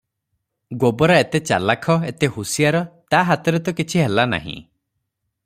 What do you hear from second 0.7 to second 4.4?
ଗୋବରା ଏତେ ଚାଲାଖ, ଏତେ ହୁସିଆର, ତା ହାତରେ ତ କିଛି ହେଲା